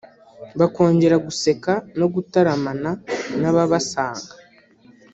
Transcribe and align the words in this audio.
bakongera 0.59 1.15
guseka 1.27 1.73
no 1.99 2.07
gutaramana 2.13 2.91
n’ababasanga 3.41 4.31